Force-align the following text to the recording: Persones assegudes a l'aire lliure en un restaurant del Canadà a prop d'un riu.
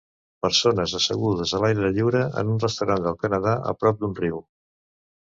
Persones 0.43 0.93
assegudes 0.99 1.51
a 1.51 1.59
l'aire 1.63 1.91
lliure 1.97 2.21
en 2.41 2.49
un 2.53 2.57
restaurant 2.63 3.05
del 3.09 3.19
Canadà 3.25 3.53
a 3.73 3.75
prop 3.83 4.01
d'un 4.05 4.17
riu. 4.21 4.41